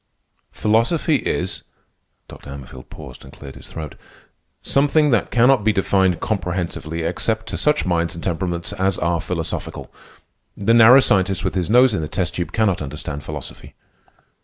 [0.51, 1.61] "Philosophy is—"
[2.27, 2.49] (Dr.
[2.49, 8.15] Hammerfield paused and cleared his throat)—"something that cannot be defined comprehensively except to such minds
[8.15, 9.93] and temperaments as are philosophical.
[10.57, 13.75] The narrow scientist with his nose in a test tube cannot understand philosophy."